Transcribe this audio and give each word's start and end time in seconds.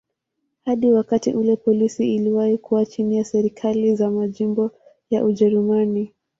Hadi 0.65 0.91
wakati 0.91 1.33
ule 1.33 1.55
polisi 1.55 2.15
iliwahi 2.15 2.57
kuwa 2.57 2.85
chini 2.85 3.17
ya 3.17 3.23
serikali 3.25 3.95
za 3.95 4.09
majimbo 4.11 4.71
ya 5.09 5.25
Ujerumani. 5.25 6.13